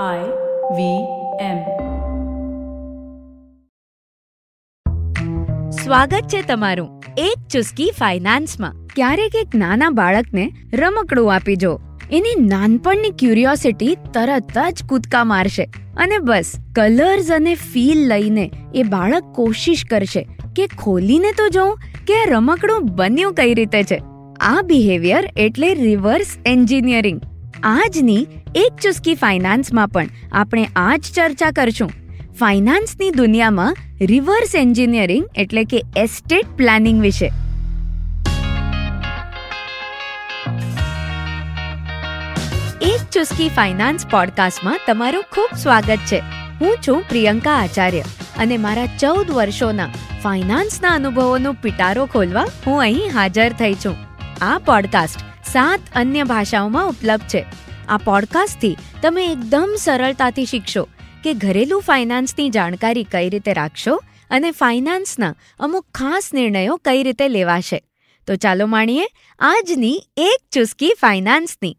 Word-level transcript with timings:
I 0.00 0.20
V 0.76 0.84
M. 1.40 1.58
સ્વાગત 5.70 6.28
છે 6.28 6.42
તમારું 6.42 7.04
એક 7.18 7.48
ચુસ્કી 7.48 7.92
ફાઇનાન્સમાં. 7.98 8.86
ક્યારેક 8.86 9.34
એક 9.34 9.54
નાના 9.54 9.90
બાળકને 9.90 10.52
રમકડું 10.74 11.34
આપી 11.34 11.56
જો. 11.56 11.80
એની 12.12 12.44
નાનપણની 12.44 13.10
ક્યુરિયોસિટી 13.18 13.94
તરત 13.94 14.58
જ 14.72 14.84
કૂદકા 14.88 15.24
મારશે. 15.24 15.64
અને 15.96 16.18
બસ 16.18 16.52
કલર્સ 16.76 17.30
અને 17.30 17.54
ફીલ 17.54 18.08
લઈને 18.08 18.50
એ 18.74 18.82
બાળક 18.82 19.24
કોશિશ 19.34 19.84
કરશે 19.84 20.22
કે 20.56 20.66
ખોલીને 20.66 21.32
તો 21.32 21.48
જોઉં 21.48 21.76
કે 22.06 22.24
રમકડું 22.30 22.86
બન્યું 22.96 23.34
કઈ 23.34 23.54
રીતે 23.54 23.82
છે. 23.82 24.00
આ 24.40 24.62
બિહેવિયર 24.62 25.24
એટલે 25.36 25.74
રિવર્સ 25.74 26.38
એન્જિનિયરિંગ. 26.46 27.20
આજની 27.64 28.26
એક 28.54 28.72
ચુસ્કી 28.82 29.14
ફાઇનાન્સમાં 29.14 29.88
પણ 29.88 30.08
આપણે 30.32 30.64
આ 30.76 30.96
જ 30.96 31.00
ચર્ચા 31.14 31.50
કરશું. 31.50 31.90
ફાઇનાન્સની 32.32 33.10
દુનિયામાં 33.10 33.76
રિવર્સ 34.00 34.54
એન્જિનિયરિંગ 34.54 35.26
એટલે 35.34 35.64
કે 35.64 35.82
એસ્ટેટ 35.96 36.46
પ્લાનિંગ 36.56 37.00
વિશે. 37.00 37.26
એક 42.82 43.10
ચુસ્કી 43.12 43.48
ફાઇનાન્સ 43.48 44.06
પોડકાસ્ટમાં 44.06 44.80
તમારું 44.86 45.24
ખૂબ 45.32 45.56
સ્વાગત 45.56 45.98
છે. 46.06 46.22
હું 46.60 46.76
છું 46.88 47.02
પ્રિયંકા 47.08 47.52
આચાર્ય 47.52 48.00
અને 48.38 48.56
મારા 48.56 48.86
ચૌદ 48.86 49.30
વર્ષોના 49.30 49.86
ફાઇનાન્સના 50.22 50.88
અનુભવોનો 50.88 51.52
પિટારો 51.52 52.06
ખોલવા 52.06 52.46
હું 52.66 52.80
અહીં 52.80 53.10
હાજર 53.14 53.52
થઈ 53.52 53.74
છું. 53.74 53.96
આ 54.40 54.58
પોડકાસ્ટ 54.58 55.31
સાત 55.52 55.80
અન્ય 55.94 56.24
ભાષાઓમાં 56.24 56.88
ઉપલબ્ધ 56.88 57.28
છે. 57.28 57.44
આ 57.88 57.96
પોડકાસ્ટથી 57.96 58.76
તમે 59.02 59.26
એકદમ 59.26 59.74
સરળતાથી 59.78 60.46
શીખશો 60.46 60.88
કે 61.24 61.34
ઘરેલું 61.34 61.82
ફાઇનાન્સની 61.82 62.48
જાણકારી 62.50 63.04
કઈ 63.04 63.28
રીતે 63.28 63.52
રાખશો 63.52 63.96
અને 64.30 64.50
ફાઇનાન્સના 64.50 65.34
અમુક 65.58 65.86
ખાસ 65.94 66.30
નિર્ણયો 66.34 66.76
કઈ 66.76 67.02
રીતે 67.02 67.28
લેવાશે. 67.28 67.82
તો 68.26 68.36
ચાલો 68.36 68.66
માણીએ 68.66 69.06
આજની 69.38 70.02
એક 70.16 70.40
ચુસ્કી 70.52 70.92
ફાઇનાન્સની 71.00 71.76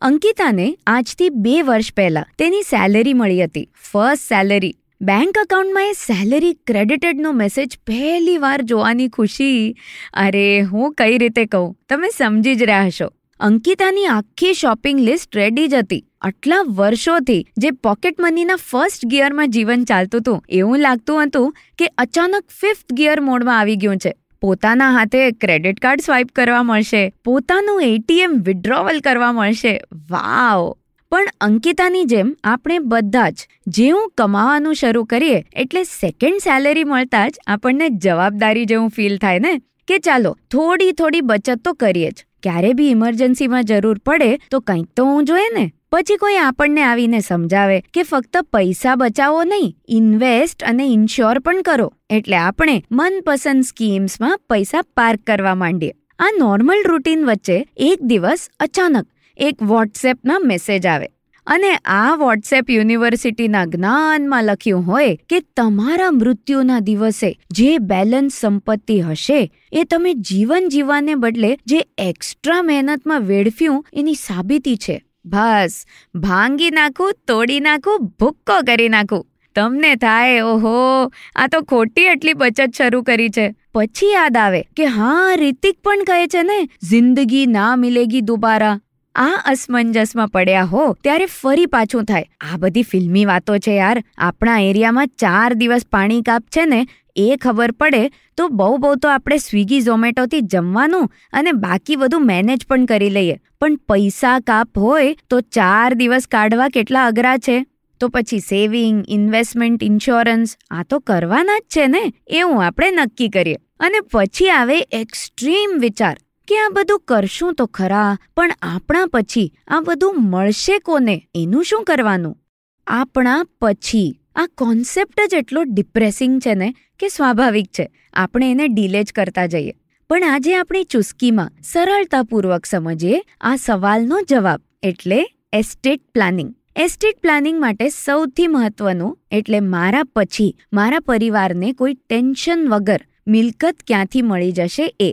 અંકિતાને 0.00 0.76
આજથી 0.86 1.28
બે 1.28 1.62
વર્ષ 1.62 1.94
પહેલા 1.96 2.26
તેની 2.38 2.62
સેલેરી 2.62 3.14
મળી 3.14 3.44
હતી. 3.44 3.68
ફર્સ્ટ 3.92 4.28
સેલેરી 4.28 4.74
બેંક 5.02 5.38
અકાઉન્ટમાં 5.38 5.84
એ 5.84 5.92
સેલરી 5.92 6.52
ક્રેડિટેડનો 6.52 7.32
મેસેજ 7.32 7.78
પહેલી 7.86 8.38
વાર 8.38 8.62
જોવાની 8.62 9.08
ખુશી. 9.08 9.76
અરે, 10.14 10.60
હું 10.60 10.94
કઈ 10.94 11.18
રીતે 11.18 11.44
કહું? 11.44 11.76
તમે 11.88 12.08
સમજી 12.16 12.54
જ 12.54 12.62
રહ્યા 12.62 12.86
હશો. 12.86 13.12
અંકિતાની 13.40 14.06
આખી 14.06 14.54
શોપિંગ 14.54 15.00
લિસ્ટ 15.00 15.36
રેડી 15.36 15.68
જ 15.68 15.74
હતી. 15.74 16.04
આટલા 16.20 16.62
વર્ષોથી 16.62 17.46
જે 17.58 17.70
પોકેટ 17.70 18.20
મનીના 18.20 18.56
ફર્સ્ટ 18.56 19.06
ગિયરમાં 19.06 19.50
જીવન 19.50 19.84
ચાલતું 19.84 20.20
હતું, 20.20 20.44
એવું 20.48 20.78
લાગતું 20.78 21.24
હતું 21.24 21.54
કે 21.78 21.86
અચાનક 21.86 22.44
ફિફ્થ 22.60 22.92
ગિયર 22.92 23.20
મોડમાં 23.20 23.58
આવી 23.58 23.76
ગયું 23.76 23.96
છે. 23.96 24.14
પોતાના 24.40 24.90
હાથે 24.90 25.30
ક્રેડિટ 25.30 25.80
કાર્ડ 25.80 26.00
સ્વાઇપ 26.00 26.28
કરવા 26.34 26.62
મળશે. 26.62 27.12
પોતાનું 27.24 27.82
એટીએમ 27.82 28.32
વિડ્રોવલ 28.42 29.00
કરવા 29.00 29.32
મળશે. 29.32 29.80
વાવ 29.92 30.74
પણ 31.10 31.26
અંકિતાની 31.40 32.04
જેમ 32.04 32.36
આપણે 32.44 32.78
બધા 32.78 33.30
જ 33.30 33.36
જેવું 33.66 34.12
કમાવાનું 34.18 34.74
શરૂ 34.74 35.04
કરીએ 35.04 35.44
એટલે 35.52 35.84
સેકન્ડ 35.84 36.38
સેલેરી 36.38 36.84
મળતા 36.84 37.28
જ 37.28 37.32
આપણને 37.46 37.88
જવાબદારી 37.88 38.64
જેવું 38.64 38.88
ફીલ 38.88 39.18
થાય 39.18 39.38
ને? 39.38 39.60
કે 39.88 39.98
ચાલો, 39.98 40.36
થોડી 40.50 40.92
થોડી 40.92 41.20
બચત 41.20 41.58
તો 41.64 41.72
કરીએ 41.72 42.10
જ. 42.10 42.24
ક્યારે 42.42 42.72
બી 42.72 42.90
ઇમરજન્સીમાં 42.90 43.64
જરૂર 43.64 43.98
પડે 43.98 44.38
તો 44.50 44.60
કંઈક 44.60 44.86
તો 44.96 45.04
હું 45.04 45.24
જોઈએ 45.24 45.54
ને? 45.54 45.72
પછી 45.92 46.16
કોઈ 46.16 46.36
આપણને 46.36 46.82
આવીને 46.82 47.20
સમજાવે 47.20 47.80
કે 47.80 48.02
ફક્ત 48.02 48.36
પૈસા 48.42 48.94
બચાવો 48.94 49.44
નહીં 49.44 49.76
ઇન્વેસ્ટ 49.88 50.64
અને 50.64 50.86
ઇન્શ્યોર 50.86 51.38
પણ 51.38 51.62
કરો. 51.62 51.92
એટલે 52.10 52.36
આપણે 52.36 52.84
મનપસંદ 52.92 53.64
સ્કીમ્સમાં 53.64 54.40
પૈસા 54.50 54.82
પાર્ક 54.82 55.20
કરવા 55.26 55.54
માંડીએ. 55.54 55.92
આ 56.18 56.30
નોર્મલ 56.38 56.82
રૂટીન 56.84 57.24
વચ્ચે 57.24 57.66
એક 57.76 57.98
દિવસ 58.02 58.50
અચાનક 58.60 59.06
એક 59.36 59.62
વોટ્સએપના 59.62 60.38
મેસેજ 60.38 60.86
આવે. 60.86 61.06
અને 61.46 61.76
આ 61.76 62.14
વોટ્સએપ 62.14 62.70
યુનિવર્સિટીના 62.70 63.64
જ્ઞાનમાં 63.64 64.44
લખ્યું 64.44 64.86
હોય 64.86 65.18
કે 65.28 65.40
તમારા 65.40 66.10
મૃત્યુના 66.10 66.80
દિવસે 66.80 67.40
જે 67.50 67.78
બેલેન્સ 67.78 68.32
સંપત્તિ 68.32 69.00
હશે 69.00 69.52
એ 69.72 69.84
તમે 69.84 70.14
જીવન 70.14 70.68
જીવવાને 70.68 71.14
બદલે 71.14 71.58
જે 71.66 71.86
એક્સ્ટ્રા 71.98 72.62
મહેનતમાં 72.62 73.20
વેડફ્યું 73.20 73.86
એની 73.92 74.14
સાબિતી 74.14 74.76
છે. 74.76 75.04
બસ, 75.24 75.86
ભાંગી 76.14 76.70
નાખું, 76.70 77.14
તોડી 77.28 77.60
નાખું, 77.60 78.06
ભૂક્કો 78.20 78.62
કરી 78.62 78.88
નાખું. 78.88 79.26
તમને 79.54 79.94
થાય, 79.94 80.40
ઓહો, 80.40 81.06
આ 81.36 81.46
તો 81.46 81.60
ખોટી 81.62 82.02
એટલી 82.02 82.32
બચત 82.32 82.70
શરૂ 82.78 83.02
કરી 83.02 83.28
છે. 83.28 83.54
પછી 83.74 84.12
યાદ 84.12 84.36
આવે 84.36 84.62
કે 84.62 84.84
હા, 84.84 85.34
રિતિક 85.34 85.78
પણ 85.84 86.04
કહે 86.06 86.26
છે 86.26 86.42
ને, 86.42 86.68
જિંદગી 86.90 87.46
ના 87.46 87.76
મિલેગી 87.76 88.20
દુબારા. 88.20 88.80
આ 89.14 89.42
અસમંજસમાં 89.46 90.28
પડ્યા 90.28 90.64
હો, 90.64 90.92
ત્યારે 90.92 91.26
ફરી 91.26 91.66
પાછું 91.66 92.04
થાય. 92.04 92.24
આ 92.40 92.56
બધી 92.56 92.82
ફિલ્મી 92.82 93.24
વાતો 93.24 93.58
છે 93.58 93.76
યાર. 93.76 94.04
આપણા 94.18 94.58
એરિયામાં 94.58 95.06
ચાર 95.06 95.54
દિવસ 95.54 95.86
પાણી 95.92 96.22
કાપ 96.22 96.42
છે 96.42 96.64
ને, 96.64 96.86
એ 97.16 97.36
ખબર 97.36 97.70
પડે 97.70 98.08
તો 98.36 98.48
બહુ 98.48 98.76
બહુ 98.76 98.94
તો 98.94 99.08
આપણે 99.08 99.38
સ્વિગી 99.38 99.80
ઝોમેટોથી 99.80 100.40
જમવાનું 100.40 101.10
અને 101.32 101.52
બાકી 101.52 101.96
બધું 101.96 102.26
મેનેજ 102.26 102.66
પણ 102.66 102.84
કરી 102.84 103.10
લઈએ. 103.10 103.38
પણ 103.60 103.76
પૈસા 103.76 104.40
કાપ 104.40 104.78
હોય 104.78 105.16
તો 105.30 105.40
ચાર 105.40 105.94
દિવસ 105.94 106.26
કાઢવા 106.26 106.68
કેટલા 106.68 107.06
અઘરા 107.06 107.38
છે? 107.38 107.66
તો 108.00 108.08
પછી 108.08 108.38
સેવિંગ, 108.38 109.04
ઇન્વેસ્ટમેન્ટ, 109.08 109.82
ઇન્સ્યોરન્સ, 109.82 110.56
આ 110.70 110.82
તો 110.82 110.98
કરવાના 110.98 111.58
જ 111.58 111.62
છે 111.62 111.86
ને. 111.86 112.12
એવું 112.26 112.64
આપણે 112.64 112.90
નક્કી 112.90 113.28
કરીએ. 113.28 113.56
અને 113.80 113.98
પછી 114.12 114.48
આવે 114.48 114.80
એક્સ્ટ્રીમ 114.80 115.78
વિચાર. 115.78 116.16
કે 116.50 116.56
આ 116.58 116.70
બધું 116.72 117.00
કરશું 117.08 117.54
તો 117.54 117.66
ખરા, 117.66 118.18
પણ 118.36 118.50
આપણા 118.62 119.06
પછી 119.12 119.52
આ 119.68 119.80
બધું 119.80 120.22
મળશે 120.22 120.78
કોને? 120.78 121.28
એનું 121.34 121.64
શું 121.64 121.84
કરવાનું? 121.84 122.38
આપણા 122.86 123.42
પછી. 123.60 124.20
આ 124.36 124.46
કોન્સેપ્ટ 124.46 125.20
જ 125.30 125.34
એટલો 125.34 125.64
ડિપ્રેસિંગ 125.64 126.40
છે 126.40 126.54
ને 126.54 126.72
કે 126.98 127.08
સ્વાભાવિક 127.08 127.66
છે. 127.66 127.86
આપણે 128.14 128.50
એને 128.50 128.68
ડીલે 128.68 129.04
જ 129.04 129.12
કરતા 129.12 129.46
જઈએ. 129.46 129.72
પણ 130.08 130.24
આજે 130.24 130.56
આપણી 130.56 130.84
ચુસ્કીમાં 130.84 131.50
સરળતાપૂર્વક 131.62 132.66
સમજીએ 132.66 133.22
આ 133.40 133.56
સવાલનો 133.56 134.20
જવાબ, 134.28 134.60
એટલે 134.82 135.26
એસ્ટેટ 135.52 136.02
પ્લાનિંગ 136.14 136.54
એસ્ટેટ 136.76 137.20
પ્લાનિંગ 137.20 137.60
માટે 137.60 137.88
સૌથી 137.88 138.46
મહત્વનું, 138.46 139.18
એટલે 139.30 139.60
મારા 139.60 140.02
પછી, 140.16 140.56
મારા 140.72 141.00
પરિવારને 141.00 141.72
કોઈ 141.72 141.94
ટેન્શન 141.94 142.68
વગર 142.68 143.02
મિલકત 143.26 143.76
ક્યાંથી 143.86 144.22
મળી 144.22 144.52
જશે 144.52 144.94
એ. 145.00 145.12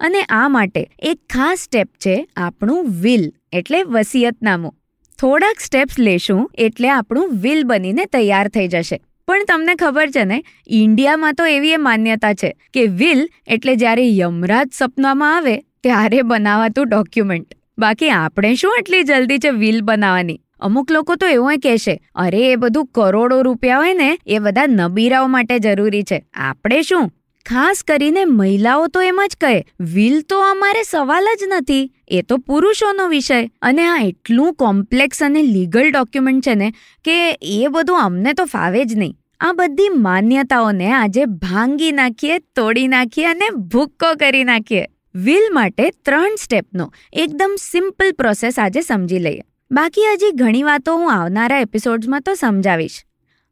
અને 0.00 0.22
આ 0.22 0.48
માટે 0.48 0.90
એક 0.98 1.18
ખાસ 1.32 1.58
સ્ટેપ 1.58 1.88
છે 1.88 2.28
આપણું 2.36 2.86
વિલ 3.02 3.32
એટલે 3.52 3.82
વસિયતનામું. 3.82 4.74
થોડાક 5.18 5.60
સ્ટેપ્સ 5.60 5.98
લેશું 5.98 6.50
એટલે 6.54 6.88
આપણું 6.88 7.30
વિલ 7.42 7.64
બનીને 7.64 8.04
તૈયાર 8.04 8.48
થઈ 8.48 8.68
જશે. 8.68 9.00
પણ 9.28 9.44
તમને 9.44 9.74
ખબર 9.74 10.08
છે 10.08 10.24
ને, 10.24 10.44
ઇન્ડિયામાં 10.66 11.34
તો 11.34 11.46
એવી 11.46 11.70
એ 11.70 11.76
માન્યતા 11.76 12.34
છે 12.34 12.56
કે 12.74 12.82
વિલ 12.82 13.28
એટલે 13.46 13.76
જ્યારે 13.76 14.16
યમરાજ 14.16 14.70
સપનામાં 14.72 15.36
આવે, 15.36 15.58
ત્યારે 15.58 16.22
બનાવાતું 16.22 16.88
ડોક્યુમેન્ટ 16.88 17.54
બાકી 17.78 18.10
આપણે 18.10 18.54
શું 18.54 18.76
એટલી 18.78 19.02
જલ્દી 19.02 19.38
છે 19.38 19.50
વિલ 19.50 19.80
બનાવવાની? 19.80 20.40
અમુક 20.60 20.90
લોકો 20.90 21.16
તો 21.16 21.26
એવું 21.26 21.58
કહેશે, 21.58 22.00
અરે, 22.14 22.52
એ 22.52 22.56
બધું 22.56 22.86
કરોડો 22.86 23.42
રૂપિયા 23.42 23.78
હોય 23.78 23.94
ને, 23.94 24.18
એ 24.26 24.38
બધા 24.38 24.66
નબીરાઓ 24.66 25.26
માટે 25.26 25.58
જરૂરી 25.58 26.02
છે. 26.02 26.24
આપણે 26.34 26.82
શું 26.82 27.12
ખાસ 27.46 27.82
કરીને 27.82 28.24
મહિલાઓ 28.24 28.86
તો 28.86 29.00
એમ 29.00 29.20
જ 29.28 29.36
કહે, 29.40 29.64
વિલ 29.80 30.20
તો 30.20 30.38
અમારે 30.38 30.82
સવાલ 30.82 31.24
જ 31.40 31.42
નથી, 31.46 31.92
એ 32.08 32.22
તો 32.22 32.36
પુરુષોનો 32.36 33.08
વિષય. 33.08 33.48
અને 33.62 33.86
આ 33.86 34.02
એટલું 34.04 34.54
કોમ્પ્લેક્સ 34.54 35.22
અને 35.22 35.42
લીગલ 35.42 35.90
ડોક્યુમેન્ટ 35.90 36.44
છે 36.44 36.54
ને, 36.54 36.72
કે 37.04 37.38
એ 37.42 37.66
બધું 37.66 38.02
અમને 38.02 38.32
તો 38.32 38.44
ફાવે 38.44 38.84
જ 38.84 38.94
નહીં. 38.96 39.16
આ 39.40 39.52
બધી 39.52 39.88
માન્યતાઓને 39.88 40.92
આજે 40.92 41.24
ભાંગી 41.24 41.92
નાખીએ, 41.92 42.38
તોડી 42.38 42.86
નાખીએ 42.88 43.26
અને 43.26 43.50
ભૂક્કો 43.50 44.14
કરી 44.14 44.44
નાખીએ. 44.44 44.86
વિલ 45.14 45.52
માટે 45.52 45.90
ત્રણ 46.04 46.34
સ્ટેપનો, 46.38 46.92
એકદમ 47.12 47.56
સિમ્પલ 47.60 48.12
પ્રોસેસ 48.12 48.58
આજે 48.58 48.80
સમજી 48.80 49.18
લઈએ. 49.18 49.42
બાકી 49.70 50.00
હજી 50.12 50.30
ઘણી 50.34 50.62
વાતો 50.62 50.96
હું 50.96 51.12
આવનારા 51.12 51.58
એપિસોડ્સમાં 51.58 52.20
તો 52.20 52.34
સમજાવીશ. 52.34 53.04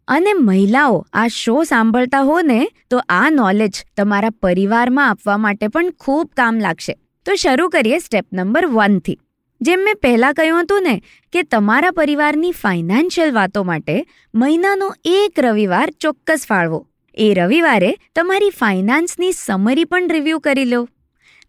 અને 0.09 0.33
મહિલાઓ 0.35 1.07
આ 1.13 1.29
શો 1.29 1.63
સાંભળતા 1.63 2.21
હો 2.21 2.41
ને, 2.41 2.69
તો 2.91 3.01
આ 3.09 3.31
નોલેજ 3.31 3.85
તમારા 3.97 4.31
પરિવારમાં 4.31 5.11
આપવા 5.11 5.37
માટે 5.37 5.69
પણ 5.69 5.91
ખૂબ 5.91 6.31
કામ 6.37 6.61
લાગશે. 6.61 6.95
તો 7.27 7.35
શરૂ 7.35 7.69
કરીએ 7.69 7.99
સ્ટેપ 7.99 8.27
નંબર 8.33 8.67
વનથી 8.67 9.19
જેમ 9.61 9.81
મેં 9.85 9.95
પહેલાં 10.03 10.35
કહ્યું 10.35 10.63
હતું 10.63 10.83
ને, 10.83 11.03
કે 11.33 11.43
તમારા 11.43 11.91
પરિવારની 11.91 12.53
ફાઇનાન્શિયલ 12.53 13.33
વાતો 13.33 13.63
માટે 13.63 14.07
મહિનાનો 14.35 14.95
એક 15.05 15.41
રવિવાર 15.41 15.91
ચોક્કસ 16.01 16.47
ફાળવો. 16.49 16.89
એ 17.15 17.35
રવિવારે 17.35 17.97
તમારી 18.15 18.51
ફાઇનાન્સની 18.51 19.33
સમરી 19.33 19.85
પણ 19.85 20.09
રિવ્યૂ 20.09 20.39
કરી 20.39 20.65
લો. 20.65 20.89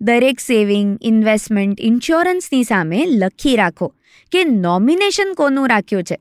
દરેક 0.01 0.39
સેવિંગ 0.39 0.97
ઇન્વેસ્ટમેન્ટ 1.01 1.81
ઇન્સ્યોરન્સની 1.81 2.63
સામે 2.63 3.05
લખી 3.05 3.55
રાખો 3.55 3.87
કે 4.31 4.43
નોમિનેશન 4.43 5.33
કોનું 5.33 5.69
રાખ્યું 5.69 6.03
છે. 6.03 6.17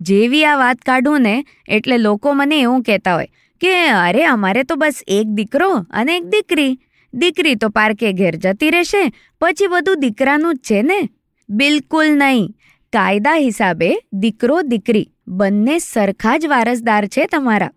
જેવી 0.00 0.44
આ 0.44 0.56
વાત 0.56 0.76
કાઢું 0.76 1.20
ને, 1.20 1.44
એટલે 1.68 1.98
લોકો 1.98 2.32
મને 2.32 2.60
એવું 2.60 2.82
કહેતા 2.82 3.14
હોય 3.14 3.28
કે, 3.60 3.88
અરે, 3.88 4.24
અમારે 4.24 4.62
તો 4.62 4.74
બસ 4.76 5.02
એક 5.08 5.26
દીકરો 5.26 5.86
અને 5.90 6.16
એક 6.16 6.24
દીકરી. 6.24 6.78
દીકરી 7.14 7.54
તો 7.54 7.68
પાર્કે 7.68 8.12
ઘેર 8.12 8.34
જતી 8.34 8.70
રહેશે, 8.70 9.12
પછી 9.40 9.66
બધું 9.66 10.00
દીકરાનું 10.00 10.54
જ 10.54 10.58
છે 10.58 10.82
ને. 10.82 11.08
બિલકુલ 11.48 12.06
નહીં. 12.06 12.54
કાયદા 12.92 13.34
હિસાબે 13.34 13.98
દીકરો, 14.12 14.62
દીકરી 14.62 15.10
બંને 15.28 15.78
સરખા 15.78 16.36
જ 16.38 16.46
વારસદાર 16.46 17.06
છે 17.06 17.26
તમારા. 17.26 17.70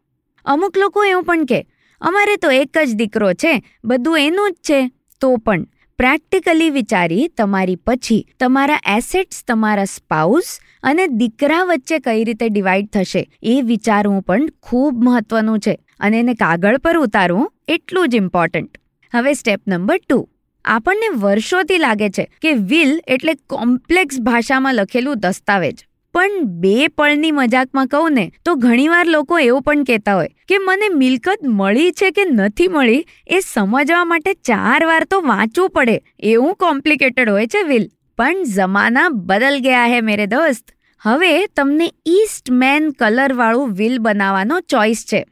અમુક 0.46 0.78
લોકો 0.78 1.04
એવું 1.04 1.24
પણ 1.24 1.46
કે 1.46 1.66
અમારે 2.02 2.36
તો 2.36 2.52
એક 2.52 2.78
જ 2.86 2.94
દીકરો 2.94 3.34
છે, 3.34 3.64
બધું 3.86 4.20
એનું 4.20 4.52
જ 4.52 4.54
છે. 4.54 4.92
તો 5.22 5.38
પણ 5.38 5.66
પ્રેક્ટિકલી 5.98 6.70
વિચારી 6.70 7.28
તમારી 7.28 7.76
પછી 7.76 8.18
તમારા 8.40 8.80
એસેટ્સ, 8.98 9.44
તમારા 9.48 9.86
સ્પાઉસ 9.86 10.50
અને 10.84 11.08
દીકરા 11.08 11.64
વચ્ચે 11.64 12.00
કઈ 12.00 12.24
રીતે 12.24 12.50
ડિવાઈડ 12.50 12.90
થશે 12.94 13.24
એ 13.44 13.56
વિચારવું 13.62 14.22
પણ 14.22 14.52
ખૂબ 14.62 15.04
મહત્વનું 15.04 15.60
છે 15.60 15.74
અને 16.00 16.20
એને 16.20 16.34
કાગળ 16.34 16.78
પર 16.78 16.98
ઉતારવું 16.98 17.50
એટલું 17.68 18.10
જ 18.10 18.16
ઇમ્પોર્ટન્ટ. 18.16 18.78
હવે 19.14 19.34
સ્ટેપ 19.34 19.62
નંબર 19.68 19.98
ટુ. 19.98 20.20
આપણને 20.66 21.10
વર્ષોથી 21.16 21.78
લાગે 21.78 22.10
છે 22.10 22.30
કે 22.42 22.54
વિલ 22.72 22.94
એટલે 23.08 23.34
કોમ્પ્લેક્સ 23.48 24.22
ભાષામાં 24.22 24.76
લખેલું 24.76 25.20
દસ્તાવેજ. 25.20 25.78
પણ 26.18 26.46
બે 26.62 26.88
પળની 26.88 27.32
મજાકમાં 27.32 27.88
કહું 27.88 28.14
ને, 28.14 28.32
તો 28.46 28.56
ઘણીવાર 28.56 29.08
લોકો 29.08 29.40
એવું 29.40 29.62
પણ 29.62 29.84
કહેતા 29.84 30.16
હોય 30.16 30.28
કે 30.48 30.58
મને 30.58 30.90
મિલકત 30.90 31.38
મળી 31.44 31.92
છે 31.92 32.12
કે 32.12 32.26
નથી 32.26 32.68
મળી 32.68 33.06
એ 33.28 33.40
સમજવા 33.40 34.06
માટે 34.06 34.34
ચાર 34.34 34.86
વાર 34.86 35.04
તો 35.04 35.22
વાંચવું 35.22 35.70
પડે. 35.70 36.02
એવું 36.20 36.56
કોમ્પ્લિકેટેડ 36.56 37.30
હોય 37.30 37.48
છે 37.48 37.62
વિલ. 37.64 37.90
પણ 38.18 38.44
જમાના 38.44 39.10
બદલ 39.10 39.60
ગયા 39.60 39.86
હે 39.86 40.02
મેરે 40.02 40.26
દોસ્ત. 40.26 40.66
હવે 41.02 41.48
તમને 41.48 41.92
ઈસ્ટ 42.08 42.52
મેન 42.52 42.90
કલરવાળું 42.92 43.74
વિલ 43.74 44.00
બનાવવાનો 44.00 44.60
ચોઇસ 44.60 45.06
છે. 45.06 45.26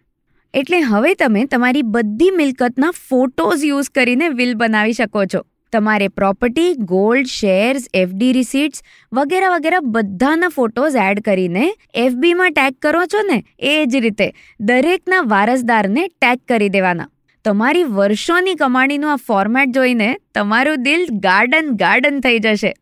એટલે 0.54 0.80
હવે 0.82 1.14
તમે 1.14 1.46
તમારી 1.46 1.82
બધી 1.82 2.30
મિલકતના 2.30 2.92
ફોટોઝ 2.92 3.66
યુઝ 3.66 3.90
કરીને 3.90 4.30
વિલ 4.30 4.56
બનાવી 4.56 4.94
શકો 4.94 5.26
છો. 5.26 5.42
તમારે 5.72 6.08
property 6.08 6.74
gold 6.74 7.26
shares 7.26 7.88
FD 7.94 8.32
receipts 8.34 8.82
વગેરે 9.14 9.48
વગેરે 9.48 9.76
બધાના 9.82 10.50
ફોટોઝ 10.50 10.96
એડ 10.96 11.20
કરીને 11.20 11.74
એફબીમાં 11.94 12.52
ટેગ 12.52 12.76
કરો 12.82 13.06
છો 13.06 13.22
ને, 13.22 13.44
એ 13.60 13.86
જ 13.86 13.96
રીતે 13.96 14.34
દરેકના 14.60 15.22
વારસદારને 15.22 16.08
ટેગ 16.08 16.40
કરી 16.48 16.70
દેવાના. 16.70 17.10
તમારી 17.46 17.84
વર્ષોની 17.84 18.56
કમાણીનું 18.56 19.14
આ 19.14 19.16
ફોર્મેટ 19.16 19.70
જોઈને 19.70 20.18
તમારું 20.36 20.84
દિલ 20.84 21.08
ગાર્ડન 21.12 21.70
ગાર્ડન 21.72 22.20
થઈ 22.20 22.40
જશે. 22.40 22.74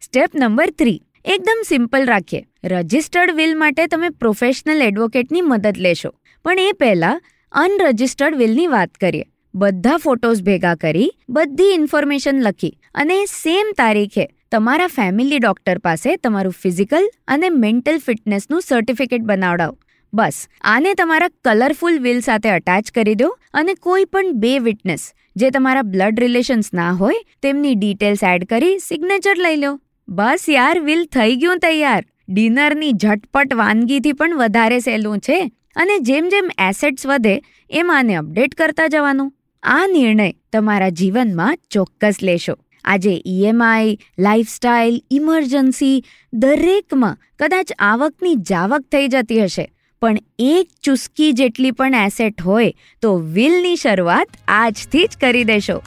સ્ટેપ 0.00 0.30
નંબર 0.34 0.70
થ્રી 0.70 1.00
એકદમ 1.24 1.62
સિમ્પલ 1.68 2.04
રાખીએ. 2.04 2.44
રજિસ્ટર્ડ 2.64 3.30
વિલ 3.30 3.58
માટે 3.58 3.86
તમે 3.86 4.08
પ્રોફેશનલ 4.08 4.82
એડવોકેટની 4.82 5.40
મદદ 5.40 5.76
લેશો. 5.76 6.14
પણ 6.44 6.58
એ 6.58 6.72
પહેલાં 6.72 7.22
અનરજિસ્ટર્ડ 7.52 8.36
વિલની 8.36 8.66
વાત 8.66 8.90
કરીએ. 8.90 9.24
બધા 9.54 9.96
ફોટોઝ 9.96 10.42
ભેગા 10.42 10.74
કરી, 10.74 11.10
બધી 11.28 11.74
ઇન્ફોર્મેશન 11.74 12.36
લખી 12.42 12.76
અને 12.94 13.16
સેમ 13.26 13.72
તારીખે 13.76 14.26
તમારા 14.50 14.86
ફેમિલી 14.86 15.38
ડોક્ટર 15.38 15.78
પાસે 15.78 16.10
તમારું 16.16 16.52
ફિઝિકલ 16.52 17.08
અને 17.28 17.48
મેન્ટલ 17.48 17.98
ફિટનેસનું 17.98 18.60
સર્ટિફિકેટ 18.60 19.20
બનાવડાવો. 19.20 19.76
બસ, 20.12 20.38
આને 20.64 20.94
તમારા 20.94 21.30
કલરફુલ 21.44 21.98
વિલ 21.98 22.20
સાથે 22.20 22.48
અટેચ 22.50 22.90
કરી 22.90 23.14
દો 23.14 23.28
અને 23.54 23.74
કોઈ 23.74 24.04
પણ 24.04 24.32
બે 24.34 24.52
વિટનેસ 24.58 25.04
જે 25.36 25.50
તમારા 25.50 25.82
બ્લડ 25.82 26.20
રિલેશન્સ 26.20 26.72
ના 26.74 26.92
હોય 26.92 27.24
તેમની 27.42 27.74
ડિટેલ્સ 27.74 28.22
એડ 28.22 28.44
કરી 28.44 28.78
સિગ્નેચર 28.78 29.36
લઈ 29.38 29.56
લો. 29.56 29.72
બસ 30.08 30.46
યાર 30.48 30.80
વિલ 30.80 31.04
થઈ 31.06 31.36
ગયું 31.36 31.58
તૈયાર. 31.58 32.02
ડિનરની 32.28 32.92
ઝટપટ 32.92 33.54
વાનગીથી 33.54 34.12
પણ 34.12 34.38
વધારે 34.38 34.78
સહેલું 34.78 35.18
છે 35.18 35.40
અને 35.76 35.98
જેમ 35.98 36.28
જેમ 36.28 36.48
એસેટ્સ 36.68 37.06
વધે, 37.06 37.36
એમ 37.70 37.90
આને 37.90 38.16
અપડેટ 38.16 38.54
કરતા 38.54 38.86
જવાનું. 38.86 39.30
આ 39.62 39.86
નિર્ણય 39.86 40.32
તમારા 40.52 40.88
જીવનમાં 40.88 41.58
ચોક્કસ 41.70 42.14
લેશો. 42.22 42.58
આજે 42.84 43.22
ઈએમઆઈ 43.26 43.98
લાઇફસ્ટાઇલ 44.18 45.02
ઇમરજન્સી 45.10 46.04
દરેકમાં 46.32 47.16
કદાચ 47.38 47.72
આવકની 47.78 48.34
જાવક 48.34 48.80
થઈ 48.80 49.08
જતી 49.08 49.44
હશે. 49.44 49.72
પણ 50.00 50.16
એક 50.38 50.68
ચુસ્કી 50.82 51.32
જેટલી 51.32 51.70
પણ 51.70 51.94
એસેટ 51.94 52.42
હોય 52.42 52.74
તો 53.02 53.16
વિલની 53.16 53.76
શરૂઆત 53.76 54.28
આજથી 54.48 55.04
જ 55.04 55.16
કરી 55.20 55.44
દેશો. 55.44 55.82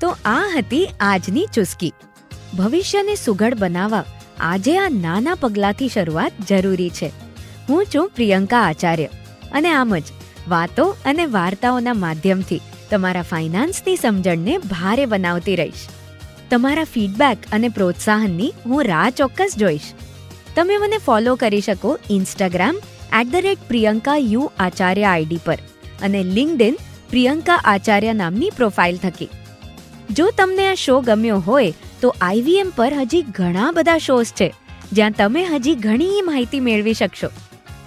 તો 0.00 0.08
આ 0.24 0.44
હતી 0.56 0.88
આજની 1.00 1.46
ચુસ્કી. 1.54 1.92
ભવિષ્યને 2.58 3.14
સુઘડ 3.14 3.54
બનાવવા 3.54 4.04
આજે 4.40 4.78
આ 4.78 4.88
નાના 4.88 5.34
પગલાંથી 5.34 5.88
શરૂઆત 5.88 6.32
જરૂરી 6.48 6.90
છે. 6.90 7.10
હું 7.68 7.86
છું 7.94 8.10
પ્રિયંકા 8.14 8.60
આચાર્ય. 8.60 9.06
અને 9.52 9.70
આમ 9.70 9.98
જ 9.98 10.02
વાતો 10.48 10.86
અને 11.04 11.26
વાર્તાઓના 11.34 11.98
માધ્યમથી 12.04 12.62
તમારા 12.90 13.26
ફાઇનાન્સની 13.28 13.96
સમજણને 13.96 14.56
ભારે 14.72 15.04
બનાવતી 15.06 15.56
રહીશ. 15.56 15.84
તમારા 16.50 16.88
ફીડબેક 16.94 17.46
અને 17.52 17.68
પ્રોત્સાહનની 17.68 18.50
હું 18.64 18.82
રાહ 18.84 19.10
ચોક્કસ 19.10 19.54
જોઈશ. 19.56 19.92
તમે 20.56 20.76
મને 20.78 20.98
ફોલો 20.98 21.36
કરી 21.36 21.60
શકો 21.60 21.92
Instagram 22.10 22.82
at 23.20 23.30
the 23.32 23.46
rate 23.46 23.62
Priyanka 23.68 24.16
U 24.32 24.50
Acharya 24.58 25.08
ID 25.12 25.40
પર 25.44 25.58
અને 26.02 26.20
લિંકડિન 26.36 26.76
પ્રિયંકા 27.10 27.60
આચાર્ય 27.64 28.12
નામની 28.12 28.52
પ્રોફાઇલ 28.56 28.96
થકી. 28.96 29.30
જો 30.10 30.26
તમને 30.38 30.68
આ 30.68 30.74
શો 30.74 30.98
ગમ્યો 31.00 31.38
હોય 31.48 31.72
તો 32.02 32.12
આઈવીએમ 32.20 32.74
પર 32.76 32.92
હજી 33.00 33.24
ઘણા 33.38 33.70
બધા 33.72 33.98
શોઝ 33.98 34.32
છે, 34.40 34.48
જ્યાં 34.92 35.16
તમે 35.20 35.44
હજી 35.44 35.74
ઘણી 35.86 36.22
માહિતી 36.22 36.60
મેળવી 36.60 36.94
શકશો. 36.94 37.30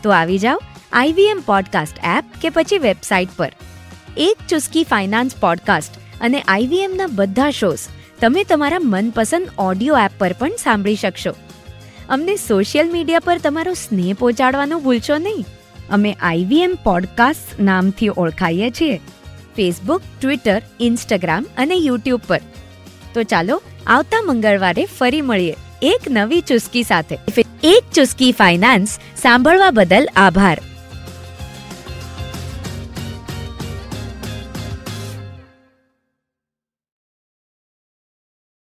તો 0.04 0.10
આવી 0.12 0.38
જાઓ 0.38 0.60
આઈવીએમ 0.94 1.40
પોડકાસ્ટ 1.46 1.98
એપ 2.18 2.24
કે 2.42 2.50
પછી 2.50 2.78
વેબસાઇટ 2.78 3.30
પર. 3.38 3.52
એક 4.18 4.38
ચુસ્કી 4.50 4.84
ફાઇનાન્સ 4.84 5.36
પોડકાસ્ટ 5.36 5.94
અને 6.22 6.42
આઈવીએમના 6.42 7.08
બધા 7.08 7.52
શોઝ 7.52 7.80
તમે 8.22 8.44
તમારા 8.44 8.78
મનપસંદ 8.80 9.48
ઓડિયો 9.58 9.98
એપ 9.98 10.12
પર 10.18 10.34
પણ 10.34 10.50
સાંભળી 10.50 10.96
શકશો. 10.96 11.32
અમને 12.10 12.36
સોશિયલ 12.36 12.92
મીડિયા 12.92 13.20
પર 13.20 13.38
તમારો 13.38 13.74
સ્નેહ 13.74 14.16
પહોંચાડવાનું 14.20 14.84
ભૂલશો 14.84 15.18
નહીં. 15.18 15.46
અમે 15.90 16.16
આઈવીએમ 16.22 16.78
પોડકાસ્ટ 16.84 17.60
નામથી 17.60 18.10
ઓળખાઈએ 18.18 18.70
છીએ. 18.70 18.98
ફેસબુક, 19.56 20.02
ટ્વિટર, 20.22 20.62
ઇન્સ્ટાગ્રામ 20.80 21.46
અને 21.58 21.76
યુટ્યુબ 21.76 22.22
પર. 22.28 22.42
તો 23.14 23.24
ચાલો, 23.24 23.62
આવતા 23.88 24.22
મંગળવારે 24.22 24.86
ફરી 24.86 25.22
મળીએ 25.22 25.56
એક 25.82 26.02
નવી 26.10 26.42
ચુસ્કી 26.42 26.84
સાથે. 26.84 27.20
એક 27.64 27.94
ચુસ્કી 27.94 28.32
ફાઇનાન્સ 28.32 29.00
સાંભળવા 29.18 29.72
બદલ 29.72 30.08
આભાર. 30.16 30.58